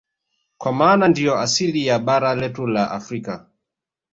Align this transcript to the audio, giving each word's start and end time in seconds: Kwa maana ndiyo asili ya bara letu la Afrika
Kwa 0.57 0.71
maana 0.73 1.07
ndiyo 1.07 1.39
asili 1.39 1.85
ya 1.87 1.99
bara 1.99 2.35
letu 2.35 2.67
la 2.67 2.91
Afrika 2.91 3.47